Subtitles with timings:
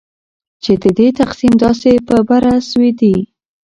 [0.63, 3.15] چې ددې تقسیم داسي په بره سویدي